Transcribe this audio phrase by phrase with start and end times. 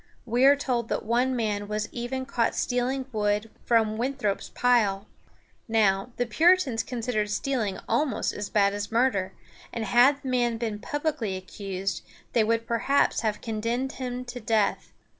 [0.25, 5.05] We are told that one man was even caught stealing wood from Winthrop's pile.
[5.67, 9.33] Now, the Puritans considered stealing almost as bad as murder,
[9.71, 12.01] and had the man been publicly accused,
[12.33, 14.91] they would perhaps have condemned him to death.